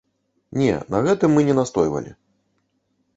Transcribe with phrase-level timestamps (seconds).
[0.61, 2.11] Не, на гэтым мы не настойвалі.